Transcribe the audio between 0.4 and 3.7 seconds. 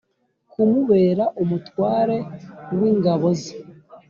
kumubera umutware w’ingabo ze